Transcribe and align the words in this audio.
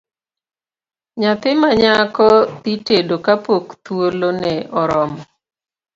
Nyathi 1.19 1.49
manyako 1.61 2.27
dhi 2.61 2.73
tedo 2.87 3.15
kapok 3.25 3.65
thuolo 3.83 4.29
ne 4.41 4.53
oromo. 4.81 5.21